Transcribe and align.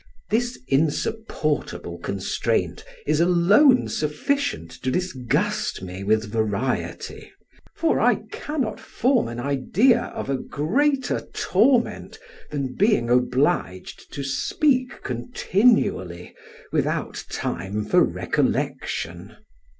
This 0.31 0.57
insupportable 0.67 1.99
constraint 1.99 2.83
is 3.05 3.19
alone 3.19 3.87
sufficient 3.87 4.71
to 4.81 4.89
disgust 4.89 5.83
me 5.83 6.03
with 6.03 6.31
variety, 6.31 7.31
for 7.75 7.99
I 7.99 8.23
cannot 8.31 8.79
form 8.79 9.27
an 9.27 9.39
idea 9.39 10.05
of 10.05 10.27
a 10.27 10.37
greater 10.37 11.19
torment 11.35 12.17
than 12.49 12.73
being 12.75 13.11
obliged 13.11 14.11
to 14.15 14.23
speak 14.23 15.03
continually 15.03 16.33
without 16.71 17.23
time 17.29 17.85
for 17.85 18.03
recollection. 18.03 19.35